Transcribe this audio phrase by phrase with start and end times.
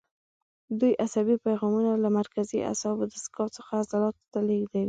[0.79, 4.79] دوی عصبي پیغام له مرکزي عصبي دستګاه څخه عضلاتو ته لېږدوي.